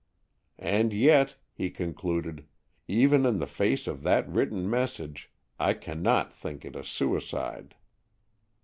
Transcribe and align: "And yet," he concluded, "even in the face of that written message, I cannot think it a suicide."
"And 0.57 0.93
yet," 0.95 1.35
he 1.53 1.69
concluded, 1.69 2.47
"even 2.87 3.23
in 3.23 3.37
the 3.37 3.45
face 3.45 3.85
of 3.85 4.01
that 4.01 4.27
written 4.27 4.67
message, 4.67 5.31
I 5.59 5.75
cannot 5.75 6.33
think 6.33 6.65
it 6.65 6.75
a 6.75 6.83
suicide." 6.83 7.75